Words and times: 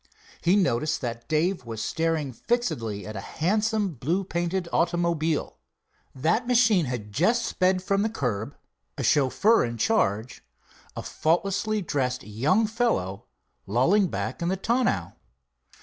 He 0.41 0.55
noticed 0.55 0.99
that 1.01 1.27
Dave 1.27 1.63
was 1.63 1.79
staring 1.83 2.33
fixedly 2.33 3.05
at 3.05 3.15
a 3.15 3.21
handsome 3.21 3.89
blue 3.93 4.23
painted 4.23 4.67
automobile. 4.73 5.59
That 6.15 6.47
machine 6.47 6.85
had 6.85 7.11
just 7.11 7.45
sped 7.45 7.83
from 7.83 8.01
the 8.01 8.09
curb, 8.09 8.55
a 8.97 9.03
chauffeur 9.03 9.63
in 9.63 9.77
charge, 9.77 10.43
a 10.95 11.03
faultlessly 11.03 11.83
dressed 11.83 12.23
young 12.23 12.65
fellow 12.65 13.27
lolling 13.67 14.07
back 14.07 14.41
in 14.41 14.47
the 14.47 14.57
tonneau. 14.57 15.13